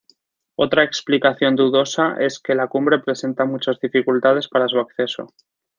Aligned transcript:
Otra 0.55 0.83
explicación, 0.83 1.55
dudosa, 1.55 2.15
es 2.19 2.39
que 2.39 2.55
la 2.55 2.67
cumbre 2.67 2.97
presenta 2.97 3.45
muchas 3.45 3.79
dificultades 3.79 4.47
para 4.47 4.67
su 4.67 4.79
acceso. 4.79 5.27